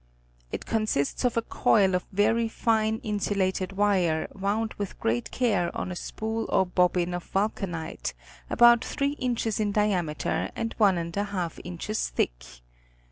[0.51, 5.91] It consists of a coil of very fine insulated wire wound with great care on
[5.91, 8.15] a spool or bobbin of vulcanite,
[8.49, 11.11] about three inches in diameter and 14
[11.63, 12.43] inches thick.